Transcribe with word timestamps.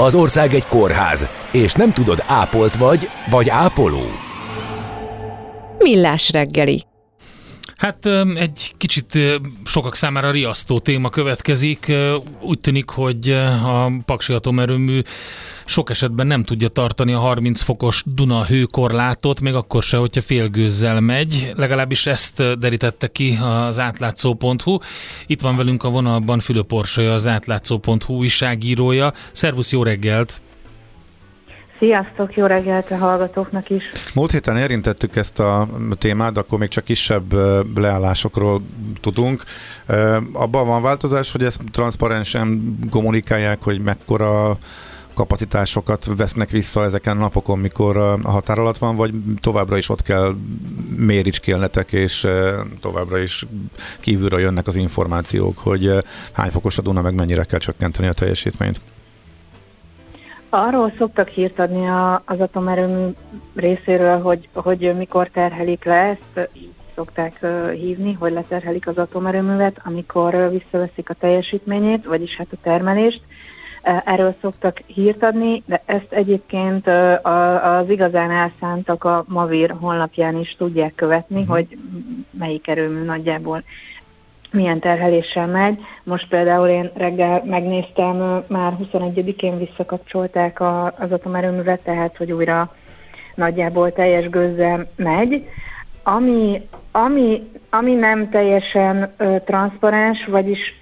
Az 0.00 0.14
ország 0.14 0.54
egy 0.54 0.66
kórház, 0.66 1.26
és 1.52 1.72
nem 1.72 1.92
tudod, 1.92 2.22
ápolt 2.26 2.76
vagy, 2.76 3.08
vagy 3.30 3.48
ápoló. 3.48 4.02
Millás 5.78 6.30
reggeli. 6.30 6.87
Hát 7.78 8.06
egy 8.34 8.74
kicsit 8.76 9.18
sokak 9.64 9.94
számára 9.94 10.30
riasztó 10.30 10.78
téma 10.78 11.10
következik. 11.10 11.92
Úgy 12.40 12.58
tűnik, 12.60 12.88
hogy 12.88 13.30
a 13.64 13.92
Paksi 14.04 14.32
atomerőmű 14.32 15.00
sok 15.66 15.90
esetben 15.90 16.26
nem 16.26 16.44
tudja 16.44 16.68
tartani 16.68 17.12
a 17.12 17.18
30 17.18 17.62
fokos 17.62 18.02
Duna 18.06 18.44
hőkorlátot, 18.44 19.40
még 19.40 19.54
akkor 19.54 19.82
se, 19.82 19.96
hogyha 19.96 20.22
félgőzzel 20.22 21.00
megy. 21.00 21.52
Legalábbis 21.54 22.06
ezt 22.06 22.58
derítette 22.58 23.06
ki 23.06 23.38
az 23.42 23.78
átlátszó.hu. 23.78 24.78
Itt 25.26 25.40
van 25.40 25.56
velünk 25.56 25.84
a 25.84 25.90
vonalban 25.90 26.40
Fülöp 26.40 26.72
Orsolya, 26.72 27.12
az 27.12 27.26
átlátszó.hu 27.26 28.14
újságírója. 28.14 29.12
Szervusz, 29.32 29.72
jó 29.72 29.82
reggelt! 29.82 30.40
Sziasztok, 31.78 32.36
jó 32.36 32.46
reggelt 32.46 32.90
a 32.90 32.96
hallgatóknak 32.96 33.70
is. 33.70 33.84
Múlt 34.14 34.30
héten 34.30 34.56
érintettük 34.56 35.16
ezt 35.16 35.40
a 35.40 35.68
témát, 35.98 36.36
akkor 36.36 36.58
még 36.58 36.68
csak 36.68 36.84
kisebb 36.84 37.32
leállásokról 37.76 38.62
tudunk. 39.00 39.42
Abban 40.32 40.66
van 40.66 40.82
változás, 40.82 41.32
hogy 41.32 41.42
ezt 41.42 41.62
transzparensen 41.72 42.78
kommunikálják, 42.90 43.62
hogy 43.62 43.80
mekkora 43.80 44.58
kapacitásokat 45.14 46.08
vesznek 46.16 46.50
vissza 46.50 46.84
ezeken 46.84 47.16
a 47.16 47.20
napokon, 47.20 47.58
mikor 47.58 47.96
a 47.96 48.30
határ 48.30 48.58
alatt 48.58 48.78
van, 48.78 48.96
vagy 48.96 49.12
továbbra 49.40 49.76
is 49.76 49.88
ott 49.88 50.02
kell 50.02 50.34
méricskélnetek, 50.96 51.92
és 51.92 52.26
továbbra 52.80 53.18
is 53.18 53.46
kívülről 54.00 54.40
jönnek 54.40 54.66
az 54.66 54.76
információk, 54.76 55.58
hogy 55.58 55.92
hány 56.32 56.50
fokos 56.50 56.78
a 56.78 56.82
Duna, 56.82 57.02
meg 57.02 57.14
mennyire 57.14 57.44
kell 57.44 57.58
csökkenteni 57.58 58.08
a 58.08 58.12
teljesítményt? 58.12 58.80
Arról 60.50 60.92
szoktak 60.98 61.28
hírt 61.28 61.58
adni 61.58 61.86
a, 61.86 62.22
az 62.26 62.40
atomerőmű 62.40 63.10
részéről, 63.54 64.20
hogy, 64.20 64.48
hogy 64.52 64.94
mikor 64.96 65.28
terhelik 65.28 65.84
le, 65.84 65.94
ezt 65.94 66.48
így 66.52 66.72
szokták 66.94 67.46
hívni, 67.72 68.12
hogy 68.12 68.32
leterhelik 68.32 68.86
az 68.86 68.98
atomerőművet, 68.98 69.80
amikor 69.84 70.50
visszaveszik 70.50 71.10
a 71.10 71.14
teljesítményét, 71.14 72.04
vagyis 72.04 72.36
hát 72.36 72.46
a 72.50 72.56
termelést. 72.62 73.20
Erről 74.04 74.34
szoktak 74.40 74.78
hírt 74.86 75.22
adni, 75.22 75.62
de 75.66 75.82
ezt 75.84 76.12
egyébként 76.12 76.86
uh, 76.86 77.26
az 77.66 77.90
igazán 77.90 78.30
elszántak 78.30 79.04
a 79.04 79.24
Mavir 79.28 79.74
honlapján 79.80 80.38
is 80.38 80.54
tudják 80.58 80.94
követni, 80.94 81.40
uh-huh. 81.40 81.54
hogy 81.54 81.78
melyik 82.30 82.68
erőmű 82.68 83.04
nagyjából 83.04 83.62
milyen 84.52 84.80
terheléssel 84.80 85.46
megy. 85.46 85.78
Most 86.04 86.28
például 86.28 86.68
én 86.68 86.90
reggel 86.94 87.42
megnéztem, 87.44 88.44
már 88.48 88.72
21-én 88.92 89.58
visszakapcsolták 89.58 90.60
az 90.98 91.12
atomerőművet, 91.12 91.80
tehát 91.80 92.16
hogy 92.16 92.32
újra 92.32 92.74
nagyjából 93.34 93.92
teljes 93.92 94.28
gőzzel 94.28 94.86
megy. 94.96 95.48
Ami, 96.02 96.68
ami, 96.92 97.50
ami 97.70 97.94
nem 97.94 98.30
teljesen 98.30 99.12
ö, 99.16 99.36
transzparens, 99.44 100.26
vagyis 100.26 100.80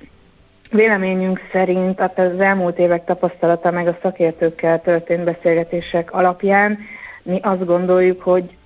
véleményünk 0.71 1.41
szerint 1.53 2.01
az 2.01 2.41
elmúlt 2.41 2.79
évek 2.79 3.05
tapasztalata 3.05 3.71
meg 3.71 3.87
a 3.87 3.99
szakértőkkel 4.03 4.81
történt 4.81 5.25
beszélgetések 5.25 6.13
alapján 6.13 6.79
mi 7.27 7.41
azt 7.43 7.65
gondoljuk, 7.65 8.23
hogy 8.23 8.57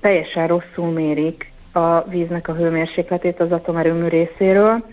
teljesen 0.00 0.46
rosszul 0.46 0.90
mérik 0.90 1.49
a 1.72 2.00
víznek 2.08 2.48
a 2.48 2.54
hőmérsékletét 2.54 3.40
az 3.40 3.52
atomerőmű 3.52 4.08
részéről, 4.08 4.84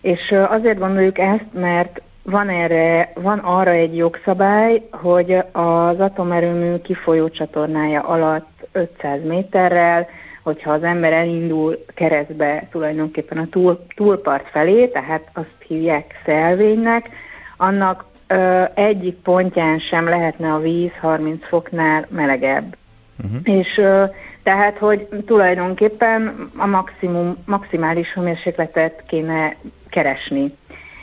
és 0.00 0.34
azért 0.48 0.78
gondoljuk 0.78 1.18
ezt, 1.18 1.46
mert 1.52 2.02
van, 2.22 2.48
erre, 2.48 3.12
van 3.14 3.38
arra 3.38 3.70
egy 3.70 3.96
jogszabály, 3.96 4.82
hogy 4.90 5.32
az 5.52 6.00
atomerőmű 6.00 6.76
kifolyó 6.76 7.28
csatornája 7.28 8.00
alatt 8.00 8.66
500 8.72 9.24
méterrel, 9.24 10.08
hogyha 10.42 10.72
az 10.72 10.82
ember 10.82 11.12
elindul 11.12 11.84
keresztbe 11.94 12.68
tulajdonképpen 12.70 13.38
a 13.38 13.48
túl, 13.50 13.86
túlpart 13.96 14.48
felé, 14.48 14.86
tehát 14.86 15.28
azt 15.32 15.56
hívják 15.66 16.20
szelvénynek, 16.24 17.08
annak 17.56 18.04
ö, 18.26 18.62
egyik 18.74 19.16
pontján 19.16 19.78
sem 19.78 20.08
lehetne 20.08 20.52
a 20.52 20.58
víz 20.58 20.92
30 21.00 21.46
foknál 21.46 22.06
melegebb. 22.10 22.76
Uh-huh. 23.24 23.40
És 23.42 23.78
ö, 23.78 24.04
tehát, 24.44 24.78
hogy 24.78 25.08
tulajdonképpen 25.26 26.50
a 26.56 26.66
maximum, 26.66 27.36
maximális 27.46 28.12
hőmérsékletet 28.12 29.02
kéne 29.06 29.56
keresni. 29.90 30.54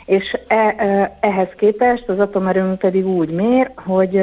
És 0.04 0.38
e, 0.46 1.16
ehhez 1.20 1.48
képest 1.56 2.08
az 2.08 2.18
atomerőmű 2.18 2.74
pedig 2.74 3.06
úgy 3.06 3.30
mér, 3.30 3.70
hogy 3.76 4.22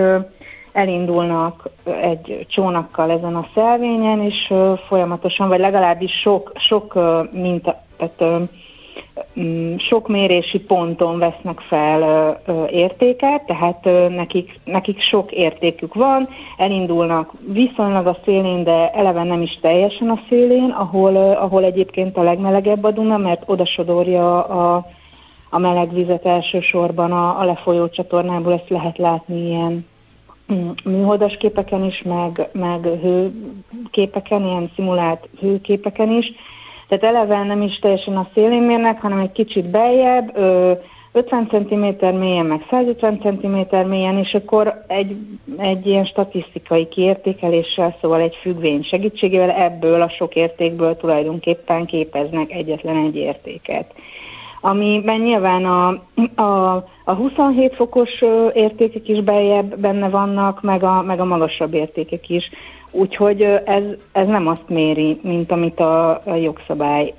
elindulnak 0.72 1.69
egy 2.02 2.46
csónakkal 2.50 3.12
ezen 3.12 3.35
a 3.35 3.47
szelvényen, 3.53 4.22
és 4.22 4.53
folyamatosan, 4.88 5.47
vagy 5.47 5.59
legalábbis 5.59 6.12
sok, 6.12 6.51
sok 6.56 6.94
minta, 7.31 7.84
tehát 7.97 8.50
sok 9.78 10.08
mérési 10.08 10.60
ponton 10.60 11.20
vesznek 11.20 11.60
fel 11.60 12.42
értéket, 12.72 13.46
tehát 13.46 13.84
nekik, 14.10 14.60
nekik 14.64 15.00
sok 15.00 15.32
értékük 15.32 15.94
van, 15.94 16.28
elindulnak 16.58 17.32
viszonylag 17.54 18.08
a 18.08 18.18
szélén, 18.24 18.64
de 18.64 18.92
eleve 18.92 19.24
nem 19.24 19.42
is 19.42 19.58
teljesen 19.62 20.10
a 20.10 20.20
szélén, 20.30 20.70
ahol, 20.70 21.16
ahol 21.16 21.64
egyébként 21.64 22.18
a 22.18 22.24
legmelegebb 22.24 22.84
a 22.84 22.92
Duna, 22.92 23.18
mert 23.18 23.44
oda 23.46 23.66
sodorja 23.66 24.44
a, 24.44 24.86
a 25.50 25.60
meleg 25.60 25.94
vizet 25.94 26.26
elsősorban 26.26 27.12
a, 27.12 27.40
a 27.40 27.46
lefolyó 27.46 27.90
csatornából, 27.90 28.54
ezt 28.54 28.70
lehet 28.70 28.98
látni 28.98 29.48
ilyen 29.48 29.86
mm, 30.54 30.70
műholdas 30.84 31.38
képeken 31.38 31.84
is, 31.84 32.02
meg, 32.02 32.50
meg 32.52 32.88
hőképeken, 33.02 34.46
ilyen 34.46 34.72
szimulált 34.76 35.30
hőképeken 35.40 36.12
is, 36.12 36.34
tehát 36.90 37.16
eleve 37.16 37.44
nem 37.44 37.62
is 37.62 37.80
teljesen 37.80 38.18
a 38.18 38.28
szélén 38.34 38.62
mérnek, 38.62 39.02
hanem 39.02 39.20
egy 39.20 39.32
kicsit 39.32 39.70
beljebb, 39.70 40.38
50 41.12 41.48
cm 41.48 42.06
mélyen, 42.18 42.46
meg 42.46 42.66
150 42.70 43.20
cm 43.20 43.88
mélyen, 43.88 44.18
és 44.18 44.34
akkor 44.34 44.84
egy, 44.88 45.16
egy 45.58 45.88
ilyen 45.88 46.06
statisztikai 46.06 46.88
kiértékeléssel, 46.88 47.96
szóval 48.02 48.20
egy 48.20 48.36
függvény 48.42 48.84
segítségével 48.84 49.50
ebből 49.50 50.02
a 50.02 50.10
sok 50.10 50.36
értékből 50.36 50.98
tulajdonképpen 50.98 51.86
képeznek 51.86 52.52
egyetlen 52.52 52.96
egy 52.96 53.16
értéket. 53.16 53.94
Amiben 54.62 55.20
nyilván 55.20 55.66
a, 55.66 55.88
a, 56.42 56.76
a 57.06 57.14
27 57.14 57.76
fokos 57.76 58.22
értékek 58.54 59.08
is 59.08 59.22
beljebb 59.22 59.80
benne 59.80 60.10
vannak, 60.10 60.62
meg 60.62 60.84
a, 60.84 61.02
meg 61.02 61.20
a 61.20 61.26
magasabb 61.26 61.74
értékek 61.74 62.30
is. 62.30 62.50
Úgyhogy 62.92 63.42
ez, 63.66 63.84
ez 64.12 64.28
nem 64.28 64.48
azt 64.48 64.70
méri, 64.70 65.20
mint 65.24 65.52
amit 65.52 65.80
a, 65.80 66.10
a 66.26 66.36
jogszabály 66.36 67.14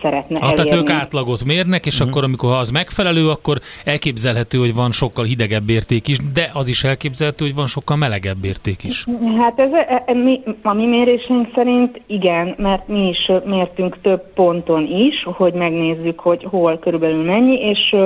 szeretne 0.00 0.38
ah, 0.38 0.42
elérni. 0.42 0.64
Tehát 0.64 0.80
ők 0.80 0.90
átlagot 0.90 1.44
mérnek, 1.44 1.86
és 1.86 1.94
uh-huh. 1.94 2.08
akkor, 2.08 2.24
amikor 2.24 2.50
ha 2.50 2.56
az 2.56 2.70
megfelelő, 2.70 3.28
akkor 3.28 3.60
elképzelhető, 3.84 4.58
hogy 4.58 4.74
van 4.74 4.92
sokkal 4.92 5.24
hidegebb 5.24 5.68
érték 5.68 6.08
is, 6.08 6.18
de 6.32 6.50
az 6.52 6.68
is 6.68 6.84
elképzelhető, 6.84 7.44
hogy 7.44 7.54
van 7.54 7.66
sokkal 7.66 7.96
melegebb 7.96 8.44
érték 8.44 8.84
is. 8.84 9.04
Hát 9.38 9.58
ez, 9.58 9.72
e, 9.72 10.02
e, 10.06 10.14
mi, 10.14 10.40
a 10.62 10.72
mi 10.72 10.86
mérésünk 10.86 11.48
szerint 11.54 12.00
igen, 12.06 12.54
mert 12.58 12.88
mi 12.88 13.08
is 13.08 13.30
mértünk 13.44 14.00
több 14.00 14.32
ponton 14.34 14.86
is, 14.86 15.22
hogy 15.24 15.52
megnézzük, 15.52 16.20
hogy 16.20 16.46
hol 16.50 16.78
körülbelül 16.78 17.24
mennyi, 17.24 17.54
és, 17.54 17.96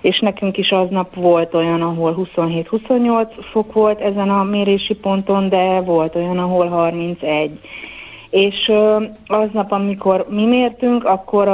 és 0.00 0.20
nekünk 0.20 0.56
is 0.56 0.70
aznap 0.70 1.14
volt 1.14 1.54
olyan, 1.54 1.82
ahol 1.82 2.28
27-28 2.36 3.28
fok 3.50 3.72
volt 3.72 4.00
ezen 4.00 4.30
a 4.30 4.42
mérési 4.42 4.94
ponton, 4.94 5.48
de 5.48 5.80
volt 5.80 6.14
olyan, 6.14 6.38
ahol 6.38 6.68
31 6.68 7.50
és 8.30 8.72
aznap, 9.26 9.72
amikor 9.72 10.26
mi 10.28 10.46
mértünk, 10.46 11.04
akkor 11.04 11.48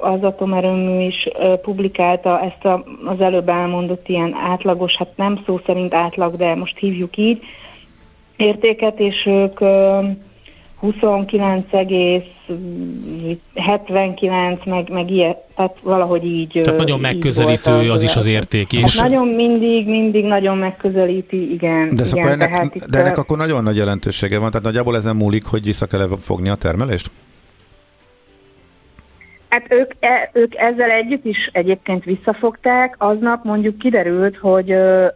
az 0.00 0.22
atomerőmű 0.22 1.00
is 1.00 1.28
publikálta 1.62 2.40
ezt 2.40 2.64
a, 2.64 2.84
az 3.04 3.20
előbb 3.20 3.48
elmondott 3.48 4.08
ilyen 4.08 4.34
átlagos, 4.34 4.96
hát 4.96 5.16
nem 5.16 5.40
szó 5.46 5.60
szerint 5.66 5.94
átlag, 5.94 6.36
de 6.36 6.54
most 6.54 6.78
hívjuk 6.78 7.16
így, 7.16 7.42
értéket, 8.36 8.98
és 9.00 9.26
ők 9.26 9.60
29,79, 12.48 14.64
meg, 14.64 14.90
meg 14.90 15.10
ilyet, 15.10 15.38
tehát 15.56 15.76
valahogy 15.82 16.24
így. 16.24 16.60
Tehát 16.62 16.78
nagyon 16.78 17.00
megközelítő 17.00 17.70
az, 17.70 17.88
az 17.88 18.02
is 18.02 18.16
az 18.16 18.26
érték 18.26 18.72
is. 18.72 18.98
Hát 18.98 19.08
nagyon 19.08 19.28
mindig, 19.28 19.88
mindig 19.88 20.24
nagyon 20.24 20.56
megközelíti, 20.56 21.52
igen. 21.52 21.96
De, 21.96 22.04
igen, 22.04 22.28
ennek, 22.28 22.50
tehát 22.50 22.74
itt, 22.74 22.84
de 22.84 22.98
ennek 22.98 23.18
akkor 23.18 23.36
nagyon 23.36 23.62
nagy 23.62 23.76
jelentősége 23.76 24.38
van, 24.38 24.50
tehát 24.50 24.66
nagyjából 24.66 24.96
ezen 24.96 25.16
múlik, 25.16 25.44
hogy 25.44 25.64
vissza 25.64 25.86
kell 25.86 26.08
fogni 26.18 26.48
a 26.48 26.54
termelést? 26.54 27.10
Hát 29.48 29.72
ők, 29.72 29.92
e, 30.00 30.30
ők 30.32 30.54
ezzel 30.54 30.90
együtt 30.90 31.24
is 31.24 31.50
egyébként 31.52 32.04
visszafogták. 32.04 32.94
Aznap 32.98 33.44
mondjuk 33.44 33.78
kiderült, 33.78 34.36
hogy 34.36 34.72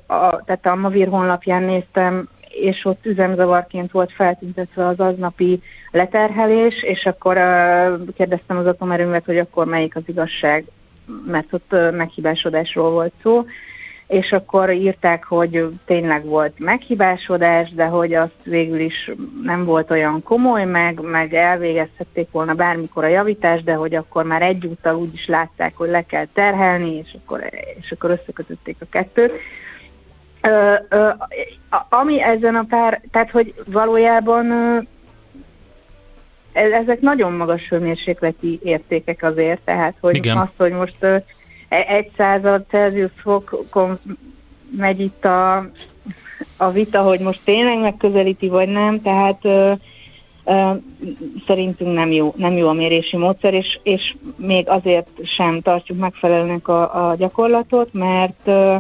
a, 0.07 0.43
tehát 0.45 0.67
a 0.67 0.75
Mavir 0.75 1.09
honlapján 1.09 1.63
néztem, 1.63 2.29
és 2.61 2.85
ott 2.85 3.07
üzemzavarként 3.07 3.91
volt 3.91 4.13
feltüntetve 4.13 4.87
az 4.87 5.01
aznapi 5.01 5.61
leterhelés, 5.91 6.83
és 6.83 7.07
akkor 7.07 7.35
kérdeztem 8.17 8.57
az 8.57 8.67
atomerőművet, 8.67 9.25
hogy 9.25 9.39
akkor 9.39 9.67
melyik 9.67 9.97
az 9.97 10.03
igazság, 10.07 10.65
mert 11.27 11.53
ott 11.53 11.71
meghibásodásról 11.93 12.91
volt 12.91 13.13
szó, 13.23 13.45
és 14.13 14.33
akkor 14.33 14.71
írták, 14.71 15.25
hogy 15.25 15.67
tényleg 15.85 16.25
volt 16.25 16.59
meghibásodás, 16.59 17.71
de 17.71 17.85
hogy 17.85 18.15
azt 18.15 18.45
végül 18.45 18.81
is 18.81 19.11
nem 19.43 19.65
volt 19.65 19.91
olyan 19.91 20.23
komoly, 20.23 20.65
meg, 20.65 21.01
meg 21.01 21.35
elvégezhették 21.35 22.31
volna 22.31 22.55
bármikor 22.55 23.05
a 23.05 23.09
javítás, 23.09 23.63
de 23.63 23.75
hogy 23.75 23.95
akkor 23.95 24.25
már 24.25 24.43
egyúttal 24.43 24.95
úgy 24.95 25.15
is 25.15 25.27
látták, 25.27 25.77
hogy 25.77 25.89
le 25.89 26.03
kell 26.03 26.27
terhelni, 26.35 26.97
és 26.97 27.17
akkor, 27.23 27.41
és 27.81 27.93
akkor 27.93 28.11
összekötötték 28.11 28.77
a 28.81 28.87
kettőt. 28.91 29.33
Ö, 30.43 30.75
ö, 30.89 31.09
ami 31.89 32.23
ezen 32.23 32.55
a 32.55 32.65
pár, 32.69 33.01
tehát 33.11 33.31
hogy 33.31 33.55
valójában 33.67 34.51
ö, 34.51 34.79
ezek 36.53 37.01
nagyon 37.01 37.33
magas 37.33 37.69
hőmérsékleti 37.69 38.61
értékek 38.63 39.23
azért, 39.23 39.61
tehát 39.61 39.95
hogy 40.01 40.17
Igen. 40.17 40.37
azt, 40.37 40.53
hogy 40.57 40.73
most 40.73 40.97
E, 41.73 41.85
egy 41.89 42.11
század 42.17 42.65
Celsius 42.69 43.11
fokon 43.17 43.99
megy 44.77 45.01
itt 45.01 45.25
a, 45.25 45.57
a 46.57 46.71
vita, 46.71 47.03
hogy 47.03 47.21
most 47.21 47.41
tényleg 47.45 47.79
megközelíti, 47.79 48.49
vagy 48.49 48.69
nem, 48.69 49.03
tehát 49.03 49.45
ö, 49.45 49.73
ö, 50.45 50.71
szerintünk 51.47 51.95
nem 51.95 52.11
jó, 52.11 52.35
nem 52.37 52.53
jó 52.53 52.69
a 52.69 52.73
mérési 52.73 53.17
módszer, 53.17 53.55
és, 53.55 53.81
és 53.83 54.15
még 54.37 54.69
azért 54.69 55.09
sem 55.23 55.61
tartjuk 55.61 55.99
megfelelőnek 55.99 56.69
a, 56.69 57.09
a 57.09 57.15
gyakorlatot, 57.15 57.93
mert 57.93 58.41
ö, 58.47 58.77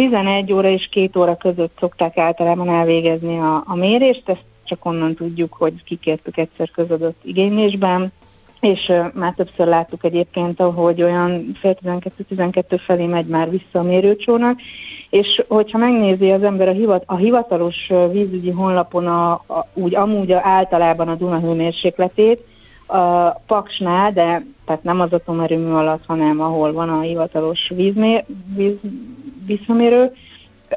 11 0.00 0.52
óra 0.52 0.68
és 0.68 0.88
2 0.90 1.20
óra 1.20 1.36
között 1.36 1.76
szokták 1.78 2.18
általában 2.18 2.68
elvégezni 2.68 3.38
a, 3.38 3.62
a 3.66 3.76
mérést, 3.76 4.28
ezt 4.28 4.44
csak 4.64 4.84
onnan 4.84 5.14
tudjuk, 5.14 5.52
hogy 5.52 5.84
kikértük 5.84 6.36
egyszer 6.36 6.70
közödött 6.70 7.20
igénylésben, 7.22 8.12
és 8.60 8.92
már 9.14 9.34
többször 9.36 9.66
láttuk 9.66 10.04
egyébként, 10.04 10.60
hogy 10.60 11.02
olyan 11.02 11.52
fél 11.60 11.76
12-12 11.84 12.80
felé 12.86 13.06
megy 13.06 13.26
már 13.26 13.50
vissza 13.50 13.78
a 13.78 13.82
mérőcsónak, 13.82 14.58
és 15.10 15.42
hogyha 15.48 15.78
megnézi 15.78 16.30
az 16.30 16.42
ember 16.42 16.68
a, 16.68 16.72
hivat, 16.72 17.02
a 17.06 17.16
hivatalos 17.16 17.90
vízügyi 18.12 18.50
honlapon 18.50 19.06
a, 19.06 19.32
a, 19.32 19.66
úgy 19.74 19.94
amúgy 19.94 20.32
általában 20.32 21.08
a 21.08 21.14
Duna 21.14 21.40
hőmérsékletét, 21.40 22.44
a 22.92 23.40
Paksnál, 23.46 24.12
de 24.12 24.42
tehát 24.66 24.82
nem 24.82 25.00
az 25.00 25.12
atomerőmű 25.12 25.70
alatt, 25.70 26.02
hanem 26.06 26.40
ahol 26.40 26.72
van 26.72 26.88
a 26.88 27.00
hivatalos 27.00 27.72
vízmér, 27.74 28.24
víz, 28.54 28.74
visszamérő, 29.46 30.12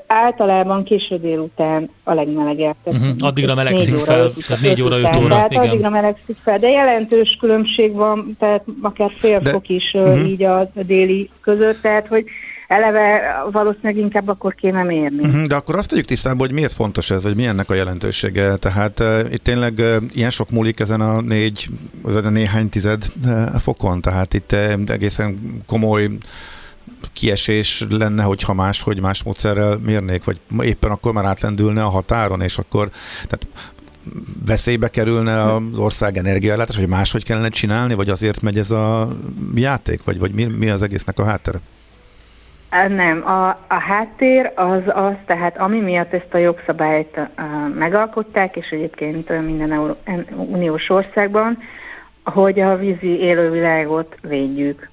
általában 0.07 0.83
késő 0.83 1.17
délután 1.17 1.89
a 2.03 2.13
legmelegebb. 2.13 2.75
Uh-huh. 2.83 3.09
Addigra 3.19 3.55
melegszik 3.55 3.95
fel, 3.95 4.31
tehát 4.47 4.63
négy 4.63 4.81
óra, 4.81 4.97
öt 4.97 5.15
óra. 5.15 5.27
Tehát 5.27 5.51
igen. 5.51 5.67
addigra 5.67 5.89
melegszik 5.89 6.37
fel, 6.43 6.59
de 6.59 6.69
jelentős 6.69 7.37
különbség 7.39 7.93
van, 7.93 8.35
tehát 8.39 8.63
akár 8.81 9.11
fél 9.19 9.39
de, 9.39 9.51
fok 9.51 9.69
is 9.69 9.93
uh-huh. 9.93 10.29
így 10.29 10.43
a, 10.43 10.59
a 10.59 10.83
déli 10.85 11.29
között, 11.41 11.81
tehát 11.81 12.07
hogy 12.07 12.25
eleve 12.67 13.21
valószínűleg 13.51 13.97
inkább 13.97 14.27
akkor 14.27 14.55
kéne 14.55 14.83
mérni. 14.83 15.25
Uh-huh, 15.25 15.43
de 15.43 15.55
akkor 15.55 15.75
azt 15.75 15.89
tegyük 15.89 16.05
tisztába, 16.05 16.39
hogy 16.39 16.51
miért 16.51 16.73
fontos 16.73 17.11
ez, 17.11 17.23
vagy 17.23 17.35
mi 17.35 17.45
ennek 17.45 17.69
a 17.69 17.73
jelentősége. 17.73 18.55
Tehát 18.55 18.99
uh, 18.99 19.19
itt 19.31 19.43
tényleg 19.43 19.73
uh, 19.77 19.95
ilyen 20.13 20.29
sok 20.29 20.49
múlik 20.49 20.79
ezen 20.79 21.01
a 21.01 21.21
négy, 21.21 21.67
ezen 22.07 22.25
a 22.25 22.29
néhány 22.29 22.69
tized 22.69 23.05
uh, 23.25 23.55
fokon, 23.55 24.01
tehát 24.01 24.33
itt 24.33 24.51
uh, 24.51 24.73
egészen 24.87 25.61
komoly 25.65 26.09
kiesés 27.13 27.85
lenne, 27.89 28.23
hogyha 28.23 28.53
más, 28.53 28.81
hogy 28.81 28.99
más 28.99 29.23
módszerrel 29.23 29.77
mérnék, 29.77 30.23
vagy 30.23 30.39
éppen 30.61 30.91
akkor 30.91 31.13
már 31.13 31.25
átlendülne 31.25 31.83
a 31.83 31.89
határon, 31.89 32.41
és 32.41 32.57
akkor 32.57 32.89
tehát 33.13 33.47
veszélybe 34.45 34.89
kerülne 34.89 35.53
az 35.53 35.77
ország 35.77 36.17
energiállátás, 36.17 36.75
vagy 36.75 36.87
máshogy 36.87 37.23
kellene 37.23 37.49
csinálni, 37.49 37.93
vagy 37.93 38.09
azért 38.09 38.41
megy 38.41 38.57
ez 38.57 38.71
a 38.71 39.17
játék, 39.55 40.03
vagy, 40.03 40.19
vagy 40.19 40.31
mi, 40.31 40.43
mi 40.43 40.69
az 40.69 40.81
egésznek 40.81 41.19
a 41.19 41.25
háttere? 41.25 41.59
Nem, 42.87 43.27
a, 43.27 43.47
a 43.47 43.79
háttér 43.79 44.51
az 44.55 44.81
az, 44.87 45.13
tehát 45.25 45.57
ami 45.57 45.79
miatt 45.79 46.13
ezt 46.13 46.33
a 46.33 46.37
jogszabályt 46.37 47.17
uh, 47.17 47.75
megalkották, 47.75 48.55
és 48.55 48.69
egyébként 48.69 49.29
minden 49.45 49.71
Euró- 49.71 49.97
uniós 50.35 50.89
országban, 50.89 51.57
hogy 52.23 52.59
a 52.59 52.77
vízi 52.77 53.19
élővilágot 53.19 54.17
védjük 54.21 54.91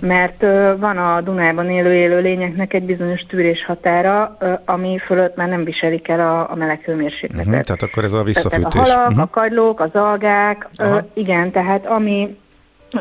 mert 0.00 0.40
van 0.78 0.96
a 0.96 1.20
Dunában 1.20 1.70
élő 1.70 1.94
élőlényeknek 1.94 2.72
egy 2.72 2.82
bizonyos 2.82 3.20
tűrés 3.20 3.64
határa, 3.64 4.36
ami 4.64 4.98
fölött 4.98 5.36
már 5.36 5.48
nem 5.48 5.64
viselik 5.64 6.08
el 6.08 6.20
a, 6.20 6.50
a 6.50 6.54
meleg 6.54 6.80
hőmérsékletet. 6.80 7.46
Uh-huh, 7.46 7.62
tehát 7.62 7.82
akkor 7.82 8.04
ez 8.04 8.12
a 8.12 8.22
visszafűtés. 8.22 8.72
Tehát 8.72 8.88
a 8.88 8.92
halak, 8.92 9.08
uh-huh. 9.08 9.22
a 9.22 9.26
kagylók, 9.30 9.80
az 9.80 9.90
algák, 9.92 10.68
uh, 10.82 10.96
igen, 11.14 11.50
tehát 11.50 11.86
ami 11.86 12.38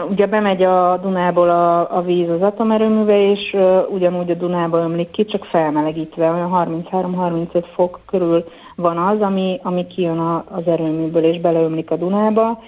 ugye 0.09 0.25
bemegy 0.25 0.63
a 0.63 0.97
Dunából 0.97 1.49
a, 1.49 1.97
a 1.97 2.01
víz 2.01 2.29
az 2.29 2.41
atomerőműve, 2.41 3.31
és 3.31 3.53
uh, 3.53 3.91
ugyanúgy 3.91 4.31
a 4.31 4.33
Dunába 4.33 4.77
ömlik 4.77 5.09
ki, 5.09 5.25
csak 5.25 5.45
felmelegítve, 5.45 6.31
olyan 6.31 6.51
33-35 6.91 7.63
fok 7.73 7.99
körül 8.05 8.43
van 8.75 8.97
az, 8.97 9.21
ami, 9.21 9.59
ami 9.63 9.87
kijön 9.87 10.19
a, 10.19 10.43
az 10.51 10.67
erőműből 10.67 11.23
és 11.23 11.39
beleömlik 11.39 11.91
a 11.91 11.95
Dunába, 11.95 12.59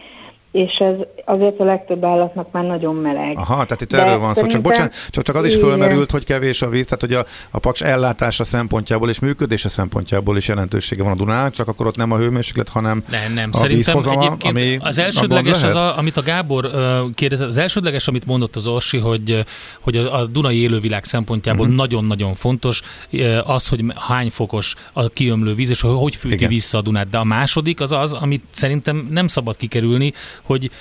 és 0.58 0.78
ez 0.78 0.96
azért 1.26 1.60
a 1.60 1.64
legtöbb 1.64 2.04
állatnak 2.04 2.52
már 2.52 2.64
nagyon 2.64 2.96
meleg. 2.96 3.38
Aha, 3.38 3.66
tehát 3.66 3.82
itt 3.82 3.90
De 3.90 4.06
erről 4.06 4.20
van 4.20 4.34
szó. 4.34 4.46
Csak 4.46 4.62
bocsánat, 4.62 4.94
csak, 5.10 5.24
csak 5.24 5.36
az 5.36 5.46
is 5.46 5.56
fölmerült, 5.56 6.12
hogy 6.12 6.26
kevés 6.26 6.62
a 6.62 6.70
víz, 6.70 6.86
tehát 6.86 7.02
hogy 7.02 7.14
a, 7.14 7.26
a 7.52 7.60
paks 7.60 7.82
ellátása 7.82 8.44
szempontjából 8.44 9.10
és 9.10 9.20
működése 9.20 9.70
szempontjából 9.70 10.38
is 10.38 10.48
jelentősége 10.48 11.04
van 11.04 11.12
a 11.12 11.16
Dunának, 11.16 11.54
csak 11.54 11.68
akkor 11.68 11.88
ott 11.88 11.96
nem 11.98 12.12
a 12.12 12.18
hőmérséklet, 12.18 12.70
hanem 12.70 13.04
nem, 13.10 13.34
nem. 13.34 13.50
a 13.52 13.58
Szerintem 13.58 13.96
vízhozama, 13.96 14.26
egyébként 14.26 14.56
ami 14.56 14.78
az 14.82 14.98
elsődleges 14.98 15.64
az, 15.64 15.76
a, 15.76 15.98
amit 15.98 16.18
a 16.18 16.22
Gábor 16.22 16.66
uh, 16.66 17.14
kérdezett, 17.14 17.48
az 17.48 17.58
elsődleges, 17.58 18.08
amit 18.08 18.26
mondott 18.26 18.56
az 18.56 18.68
Orsi, 18.68 18.98
hogy, 18.98 19.46
hogy 19.82 19.98
a, 19.98 20.20
a 20.20 20.26
Dunai 20.26 20.62
élővilág 20.62 21.04
szempontjából 21.04 21.66
uh-huh. 21.66 21.78
nagyon-nagyon 21.78 22.36
fontos 22.36 22.82
uh, 23.12 23.50
az, 23.50 23.68
hogy 23.68 23.84
hány 23.96 24.30
fokos 24.30 24.76
a 24.94 25.10
kiömlő 25.10 25.54
víz, 25.54 25.70
és 25.70 25.82
hogy, 25.82 25.96
hogy 25.98 26.16
fűti 26.16 26.34
Igen. 26.34 26.50
vissza 26.50 26.78
a 26.78 26.82
Dunát. 26.82 27.10
De 27.10 27.18
a 27.18 27.24
második 27.24 27.82
az 27.82 27.92
az, 27.92 28.14
amit 28.14 28.44
szerintem 28.52 29.08
nem 29.12 29.28
szabad 29.28 29.58
kikerülni, 29.58 30.14
hogy 30.48 30.72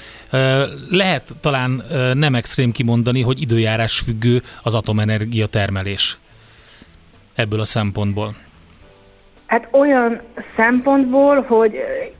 lehet 0.90 1.34
talán 1.40 1.84
nem 2.14 2.34
extrém 2.34 2.72
kimondani, 2.72 3.22
hogy 3.22 3.40
időjárás 3.40 3.98
függő 3.98 4.42
az 4.62 4.74
atomenergia 4.74 5.46
termelés 5.46 6.18
ebből 7.34 7.60
a 7.60 7.64
szempontból. 7.64 8.36
Hát 9.46 9.68
olyan 9.70 10.20
szempontból, 10.56 11.42
hogy 11.42 11.74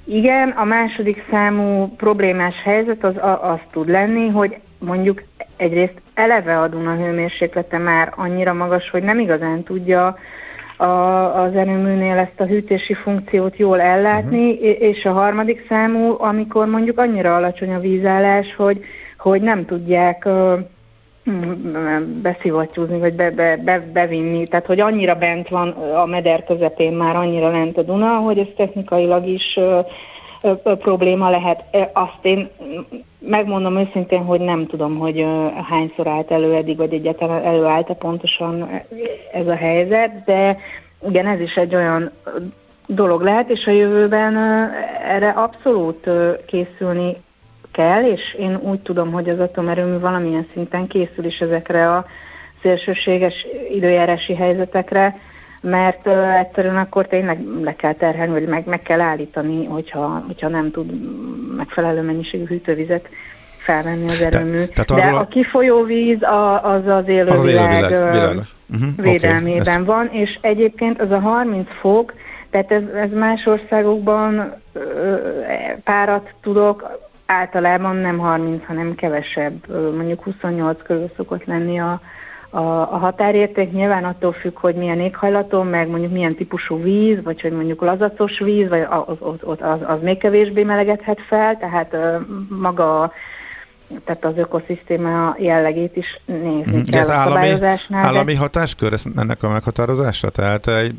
igen, 0.05 0.49
a 0.49 0.65
második 0.65 1.25
számú 1.31 1.95
problémás 1.97 2.55
helyzet 2.63 3.05
az, 3.05 3.15
az 3.41 3.59
tud 3.73 3.89
lenni, 3.89 4.29
hogy 4.29 4.57
mondjuk 4.79 5.23
egyrészt 5.57 6.01
eleve 6.15 6.61
a 6.61 6.69
Duna 6.69 6.95
hőmérséklete 6.95 7.79
már 7.79 8.13
annyira 8.17 8.53
magas, 8.53 8.91
hogy 8.91 9.03
nem 9.03 9.19
igazán 9.19 9.63
tudja 9.63 10.19
a, 10.77 10.85
az 11.43 11.55
erőműnél 11.55 12.19
ezt 12.19 12.41
a 12.41 12.47
hűtési 12.47 12.95
funkciót 12.95 13.57
jól 13.57 13.81
ellátni, 13.81 14.51
uh-huh. 14.51 14.83
és 14.83 15.05
a 15.05 15.13
harmadik 15.13 15.67
számú, 15.69 16.15
amikor 16.19 16.67
mondjuk 16.67 16.99
annyira 16.99 17.37
alacsony 17.37 17.75
a 17.75 17.81
vízállás, 17.81 18.55
hogy, 18.57 18.85
hogy 19.19 19.41
nem 19.41 19.65
tudják 19.65 20.23
uh, 20.27 20.59
beszivattyúzni, 22.23 22.99
vagy 22.99 23.15
be, 23.15 23.31
be, 23.31 23.57
be, 23.57 23.83
bevinni, 23.93 24.47
tehát 24.47 24.67
hogy 24.67 24.81
annyira 24.81 25.15
bent 25.15 25.49
van 25.49 25.69
a 25.95 26.07
meder 26.07 26.45
közepén 26.45 26.93
már 26.93 27.17
annyira 27.17 27.51
lent 27.51 27.79
a 27.79 27.83
Duna, 27.83 28.09
hogy 28.09 28.39
ez 28.39 28.49
technikailag 28.57 29.27
is 29.27 29.57
uh, 29.57 29.87
probléma 30.63 31.31
lehet. 31.31 31.65
Azt 31.93 32.19
én 32.23 32.49
megmondom 33.19 33.77
őszintén, 33.77 34.25
hogy 34.25 34.41
nem 34.41 34.67
tudom, 34.67 34.99
hogy 34.99 35.27
hányszor 35.69 36.07
állt 36.07 36.31
elő 36.31 36.55
eddig, 36.55 36.77
vagy 36.77 36.93
egyáltalán 36.93 37.43
előállt 37.43 37.93
pontosan 37.93 38.83
ez 39.33 39.47
a 39.47 39.55
helyzet, 39.55 40.25
de 40.25 40.57
igen, 41.09 41.27
ez 41.27 41.41
is 41.41 41.55
egy 41.55 41.75
olyan 41.75 42.11
dolog 42.87 43.23
lehet, 43.23 43.51
és 43.51 43.67
a 43.67 43.71
jövőben 43.71 44.37
erre 45.09 45.29
abszolút 45.29 46.11
készülni 46.47 47.17
kell, 47.73 48.05
és 48.05 48.35
én 48.39 48.59
úgy 48.63 48.81
tudom, 48.81 49.13
hogy 49.13 49.29
az 49.29 49.41
atomerőmű 49.41 49.99
valamilyen 49.99 50.47
szinten 50.53 50.87
készül 50.87 51.25
is 51.25 51.39
ezekre 51.39 51.93
a 51.93 52.07
szélsőséges 52.63 53.47
időjárási 53.73 54.35
helyzetekre, 54.35 55.17
mert 55.61 56.07
uh, 56.07 56.39
egyszerűen 56.39 56.77
akkor 56.77 57.07
tényleg 57.07 57.39
le 57.63 57.77
kell 57.77 57.93
terhelni, 57.93 58.33
vagy 58.33 58.49
meg, 58.49 58.67
meg 58.67 58.83
kell 58.83 59.01
állítani, 59.01 59.65
hogyha, 59.65 60.25
hogyha 60.27 60.49
nem 60.49 60.71
tud 60.71 60.91
megfelelő 61.57 62.03
mennyiségű 62.03 62.45
hűtővizet 62.47 63.09
felvenni 63.67 64.09
az 64.09 64.21
erőmű. 64.21 64.65
Te, 64.65 64.85
De 64.95 65.03
arról... 65.03 65.19
a 65.19 65.27
kifolyó 65.27 65.83
víz 65.83 66.23
a, 66.23 66.65
az 66.65 66.87
az 66.87 67.09
élővilág, 67.09 67.93
az 67.93 68.37
uh-huh. 68.75 68.89
védelmében 68.97 69.83
okay. 69.83 69.95
van, 69.95 70.09
és 70.13 70.39
egyébként 70.41 71.01
az 71.01 71.11
a 71.11 71.19
30 71.19 71.69
fok, 71.81 72.15
tehát 72.51 72.73
ez, 72.73 72.83
ez 72.95 73.11
más 73.13 73.47
országokban 73.47 74.55
párat 75.85 76.31
tudok, 76.43 76.99
általában 77.27 77.97
nem 77.97 78.19
30, 78.19 78.67
hanem 78.67 78.95
kevesebb, 78.95 79.69
mondjuk 79.97 80.23
28 80.23 80.83
körül 80.83 81.11
szokott 81.17 81.45
lenni 81.45 81.79
a, 81.79 82.01
a, 82.57 82.93
a 82.93 82.99
határérték 82.99 83.73
nyilván 83.73 84.05
attól 84.05 84.33
függ, 84.33 84.59
hogy 84.59 84.75
milyen 84.75 85.01
éghajlaton, 85.01 85.67
meg 85.67 85.89
mondjuk 85.89 86.13
milyen 86.13 86.35
típusú 86.35 86.83
víz, 86.83 87.23
vagy 87.23 87.41
hogy 87.41 87.53
mondjuk 87.53 87.81
lazacos 87.81 88.39
víz, 88.39 88.69
vagy 88.69 88.87
az, 88.91 89.17
az, 89.19 89.59
az, 89.61 89.79
az 89.87 90.03
még 90.03 90.19
kevésbé 90.19 90.63
melegedhet 90.63 91.21
fel, 91.21 91.57
tehát 91.57 91.97
maga 92.49 93.13
tehát 94.05 94.25
az 94.25 94.33
ökoszisztéma 94.37 95.37
jellegét 95.39 95.97
is 95.97 96.21
nézni 96.25 96.81
De 96.81 96.99
ez 96.99 97.11
állami, 97.11 97.53
állami 97.91 98.35
hatáskör 98.35 98.93
ez, 98.93 99.03
ennek 99.17 99.43
a 99.43 99.49
meghatározása? 99.49 100.31
Tehát 100.31 100.69
egy... 100.69 100.95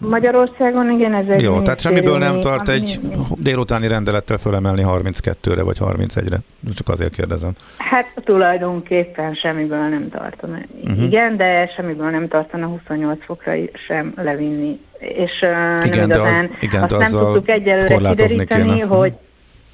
Magyarországon 0.00 0.90
igen, 0.90 1.14
ez 1.14 1.28
egy 1.28 1.42
Jó, 1.42 1.62
tehát 1.62 1.80
semmiből 1.80 2.18
nem 2.18 2.40
tart 2.40 2.68
egy 2.68 3.00
délutáni 3.36 3.88
rendelettel 3.88 4.38
fölemelni 4.38 4.82
32-re 4.86 5.62
vagy 5.62 5.76
31-re. 5.80 6.38
Csak 6.74 6.88
azért 6.88 7.14
kérdezem. 7.14 7.50
Hát 7.76 8.12
tulajdonképpen 8.24 9.34
semmiből 9.34 9.88
nem 9.88 10.08
tartana. 10.10 10.58
Uh-huh. 10.84 11.02
Igen, 11.02 11.36
de 11.36 11.66
semmiből 11.76 12.10
nem 12.10 12.28
tartana 12.28 12.66
28 12.66 13.24
fokra 13.24 13.52
sem 13.86 14.12
levinni. 14.16 14.80
És 14.98 15.42
uh, 15.42 15.86
igen, 15.86 16.08
nem 16.08 16.10
igazán, 16.10 16.46
de 16.46 16.52
az, 16.54 16.62
igen, 16.62 16.82
azt 16.82 16.90
de 16.90 16.98
nem 16.98 17.10
tudtuk 17.10 17.48
egyelőre 17.48 17.96
kideríteni, 17.96 18.72
kéne. 18.72 18.84
hogy 18.84 19.12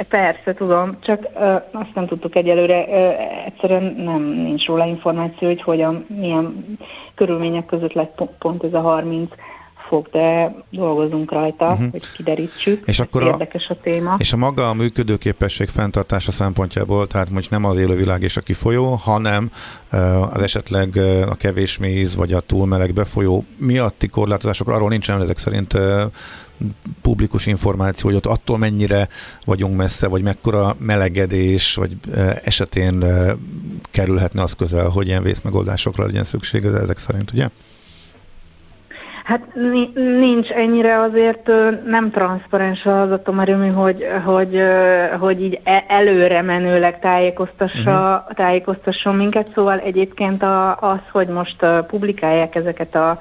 Persze, 0.08 0.54
tudom, 0.54 0.98
csak 1.00 1.28
uh, 1.34 1.54
azt 1.72 1.94
nem 1.94 2.06
tudtuk 2.06 2.34
egyelőre, 2.34 2.80
uh, 2.80 3.46
egyszerűen 3.46 3.82
nem 3.82 4.22
nincs 4.22 4.66
róla 4.66 4.84
információ, 4.84 5.48
hogy 5.48 5.62
hogyan, 5.62 6.06
milyen 6.08 6.76
körülmények 7.14 7.66
között 7.66 7.92
lett 7.92 8.22
pont 8.38 8.64
ez 8.64 8.74
a 8.74 8.80
30 8.80 9.30
fog, 9.88 10.08
de 10.10 10.54
dolgozunk 10.70 11.32
rajta, 11.32 11.66
uh-huh. 11.66 11.90
hogy 11.90 12.10
kiderítsük. 12.10 12.82
És 12.86 13.00
akkor 13.00 13.22
a, 13.22 13.26
érdekes 13.26 13.68
a 13.68 13.76
téma. 13.82 14.14
És 14.18 14.32
a 14.32 14.36
maga 14.36 14.68
a 14.68 14.74
működőképesség 14.74 15.68
fenntartása 15.68 16.32
szempontjából, 16.32 17.06
tehát 17.06 17.30
most 17.30 17.50
nem 17.50 17.64
az 17.64 17.76
élővilág 17.76 18.22
és 18.22 18.36
a 18.36 18.40
kifolyó, 18.40 18.94
hanem 18.94 19.50
az 20.30 20.42
esetleg 20.42 20.96
a 21.28 21.34
kevés 21.34 21.78
méz 21.78 22.14
vagy 22.14 22.32
a 22.32 22.40
túl 22.40 22.66
meleg 22.66 22.92
befolyó 22.92 23.44
miatti 23.56 24.06
korlátozások, 24.06 24.68
arról 24.68 24.88
nincsen 24.88 25.22
ezek 25.22 25.38
szerint 25.38 25.78
publikus 27.02 27.46
információ, 27.46 28.08
hogy 28.08 28.16
ott 28.16 28.26
attól 28.26 28.58
mennyire 28.58 29.08
vagyunk 29.44 29.76
messze, 29.76 30.08
vagy 30.08 30.22
mekkora 30.22 30.76
melegedés, 30.78 31.74
vagy 31.74 31.96
esetén 32.44 33.04
kerülhetne 33.90 34.42
az 34.42 34.52
közel, 34.52 34.88
hogy 34.88 35.06
ilyen 35.06 35.22
vészmegoldásokra 35.22 36.04
legyen 36.04 36.24
szükség, 36.24 36.64
ezek 36.64 36.98
szerint, 36.98 37.32
ugye? 37.32 37.48
Hát 39.24 39.54
nincs 39.94 40.50
ennyire 40.50 41.00
azért 41.00 41.50
nem 41.84 42.10
transzparens 42.10 42.86
az 42.86 43.10
atomerőmű, 43.10 43.68
hogy, 43.68 44.06
hogy, 44.24 44.62
hogy 45.18 45.42
így 45.42 45.60
e, 45.64 45.84
előre 45.88 46.42
menőleg 46.42 46.98
tájékoztassa, 46.98 48.16
uh-huh. 48.20 48.36
tájékoztasson 48.36 49.14
minket, 49.14 49.50
szóval 49.54 49.78
egyébként 49.78 50.42
az, 50.80 50.98
hogy 51.12 51.28
most 51.28 51.66
publikálják 51.86 52.54
ezeket 52.54 52.94
a 52.94 53.18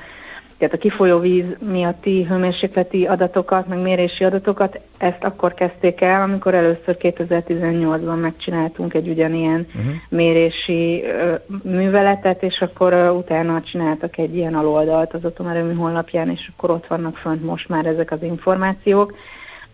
tehát 0.64 0.78
a 0.78 0.90
kifolyó 0.90 1.20
víz 1.20 1.46
miatti 1.72 2.24
hőmérsékleti 2.24 3.06
adatokat, 3.06 3.68
meg 3.68 3.80
mérési 3.80 4.24
adatokat, 4.24 4.80
ezt 4.98 5.24
akkor 5.24 5.54
kezdték 5.54 6.02
el, 6.02 6.22
amikor 6.22 6.54
először 6.54 6.98
2018-ban 7.00 8.20
megcsináltunk 8.22 8.94
egy 8.94 9.08
ugyanilyen 9.08 9.68
uh-huh. 9.68 9.94
mérési 10.10 11.04
uh, 11.06 11.40
műveletet, 11.64 12.44
és 12.44 12.62
akkor 12.62 12.94
uh, 12.94 13.18
utána 13.18 13.62
csináltak 13.62 14.18
egy 14.18 14.36
ilyen 14.36 14.56
aloldalt 14.56 15.14
az 15.14 15.26
atomerőmű 15.26 15.74
honlapján, 15.74 16.30
és 16.30 16.52
akkor 16.56 16.70
ott 16.70 16.88
vannak 16.88 17.18
fönt 17.18 17.44
most 17.44 17.70
már 17.70 17.86
ezek 17.86 18.12
az 18.12 18.22
információk. 18.22 19.14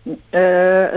Uh, 0.04 0.12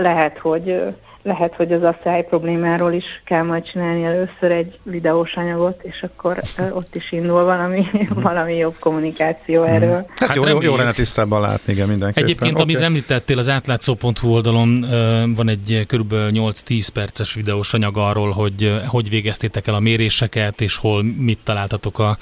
lehet, 0.00 0.38
hogy 0.38 0.82
lehet, 1.24 1.54
hogy 1.54 1.72
az 1.72 1.82
asszály 1.82 2.24
problémáról 2.24 2.92
is 2.92 3.04
kell 3.24 3.42
majd 3.42 3.64
csinálni 3.64 4.04
először 4.04 4.50
egy 4.50 4.78
videós 4.82 5.34
anyagot, 5.34 5.82
és 5.82 6.02
akkor 6.02 6.40
ott 6.72 6.94
is 6.94 7.12
indul 7.12 7.44
valami, 7.44 7.86
valami 8.08 8.56
jobb 8.56 8.76
kommunikáció 8.78 9.62
mhm. 9.62 9.72
erről. 9.72 10.06
Hát, 10.16 10.28
hát 10.28 10.36
jó, 10.36 10.46
jó, 10.46 10.60
jó 10.60 10.76
lenne 10.76 10.92
tisztában 10.92 11.40
látni, 11.40 11.72
igen, 11.72 11.88
mindenképpen. 11.88 12.24
Egyébként, 12.24 12.52
okay. 12.52 12.62
amit 12.62 12.84
említettél, 12.84 13.38
az 13.38 13.48
átlátszó.hu 13.48 14.28
oldalon 14.28 14.80
van 15.36 15.48
egy 15.48 15.84
kb. 15.86 16.12
8-10 16.12 16.88
perces 16.92 17.34
videós 17.34 17.72
anyag 17.72 17.96
arról, 17.96 18.30
hogy 18.30 18.80
hogy 18.86 19.10
végeztétek 19.10 19.66
el 19.66 19.74
a 19.74 19.80
méréseket, 19.80 20.60
és 20.60 20.76
hol 20.76 21.02
mit 21.02 21.38
találtatok 21.44 21.98
a 21.98 22.18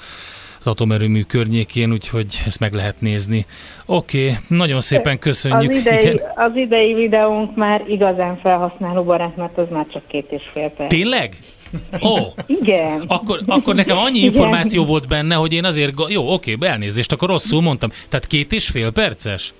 az 0.63 0.71
atomerőmű 0.71 1.21
környékén, 1.21 1.91
úgyhogy 1.91 2.41
ezt 2.45 2.59
meg 2.59 2.73
lehet 2.73 3.01
nézni. 3.01 3.45
Oké, 3.85 4.25
okay, 4.25 4.37
nagyon 4.47 4.79
szépen 4.79 5.19
köszönjük. 5.19 5.71
Az 5.71 5.77
idei, 5.77 6.21
az 6.35 6.55
idei 6.55 6.93
videónk 6.93 7.55
már 7.55 7.83
igazán 7.87 8.37
felhasználóbarát, 8.37 9.35
mert 9.35 9.57
az 9.57 9.67
már 9.71 9.85
csak 9.87 10.07
két 10.07 10.31
és 10.31 10.43
fél 10.53 10.69
perc. 10.69 10.89
Tényleg? 10.89 11.37
Ó, 12.01 12.09
oh. 12.09 12.27
igen. 12.45 13.03
Akkor, 13.07 13.39
akkor 13.47 13.75
nekem 13.75 13.97
annyi 13.97 14.17
igen. 14.17 14.31
információ 14.31 14.85
volt 14.85 15.07
benne, 15.07 15.35
hogy 15.35 15.53
én 15.53 15.65
azért, 15.65 15.93
jó, 16.09 16.33
oké, 16.33 16.53
okay, 16.53 16.69
elnézést, 16.69 17.11
akkor 17.11 17.29
rosszul 17.29 17.61
mondtam. 17.61 17.89
Tehát 18.09 18.27
két 18.27 18.51
és 18.51 18.67
fél 18.67 18.91
perces? 18.91 19.53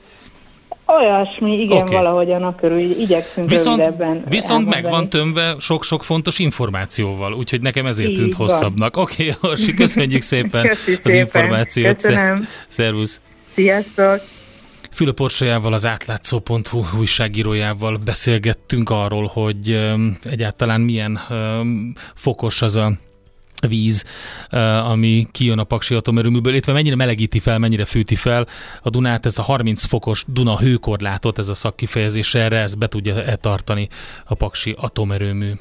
Olyasmi, 0.97 1.61
igen, 1.61 1.81
okay. 1.81 1.95
valahogyan 1.95 2.43
a 2.43 2.55
körül, 2.55 2.79
igyekszünk 2.79 3.49
viszont, 3.49 3.77
rövidebben 3.77 4.23
Viszont 4.29 4.67
meg 4.69 4.83
van 4.83 5.09
tömve 5.09 5.55
sok-sok 5.59 6.03
fontos 6.03 6.39
információval, 6.39 7.33
úgyhogy 7.33 7.61
nekem 7.61 7.85
ezért 7.85 8.09
Így 8.09 8.15
tűnt 8.15 8.35
van. 8.35 8.47
hosszabbnak. 8.47 8.97
Oké, 8.97 9.29
okay, 9.29 9.51
Orsi, 9.51 9.73
köszönjük 9.83 10.21
szépen 10.21 10.67
Köszi 10.67 10.93
az 10.93 10.99
szépen. 11.03 11.15
információt. 11.15 11.93
Köszönöm. 11.95 12.47
Szervusz. 12.67 13.21
Sziasztok. 13.53 14.21
Fülöp 14.91 15.19
Orsolyával, 15.19 15.73
az 15.73 15.85
átlátszó.hu 15.85 16.83
újságírójával 16.97 17.97
beszélgettünk 18.05 18.89
arról, 18.89 19.29
hogy 19.33 19.79
egyáltalán 20.23 20.81
milyen 20.81 21.19
fokos 22.15 22.61
az 22.61 22.75
a 22.75 22.91
víz, 23.67 24.05
ami 24.83 25.27
kijön 25.31 25.59
a 25.59 25.63
Paksi 25.63 25.95
atomerőműből, 25.95 26.51
illetve 26.51 26.73
mennyire 26.73 26.95
melegíti 26.95 27.39
fel, 27.39 27.57
mennyire 27.57 27.85
fűti 27.85 28.15
fel 28.15 28.47
a 28.81 28.89
Dunát, 28.89 29.25
ez 29.25 29.37
a 29.37 29.41
30 29.41 29.85
fokos 29.85 30.23
Duna 30.27 30.57
hőkorlátot, 30.57 31.37
ez 31.37 31.49
a 31.49 31.53
szakkifejezés 31.53 32.35
erre, 32.35 32.57
ez 32.57 32.75
be 32.75 32.87
tudja-e 32.87 33.35
tartani 33.35 33.87
a 34.25 34.33
Paksi 34.33 34.75
atomerőmű. 34.77 35.51